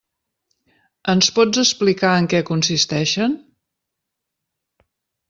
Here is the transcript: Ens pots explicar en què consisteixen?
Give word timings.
Ens 1.11 1.27
pots 1.35 1.61
explicar 1.63 2.13
en 2.21 2.29
què 2.31 2.39
consisteixen? 2.47 3.37